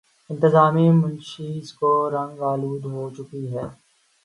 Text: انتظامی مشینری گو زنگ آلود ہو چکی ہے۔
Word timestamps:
انتظامی 0.29 0.85
مشینری 1.01 1.61
گو 1.77 1.91
زنگ 2.13 2.39
آلود 2.51 2.83
ہو 2.93 3.03
چکی 3.15 3.43
ہے۔ 3.53 3.65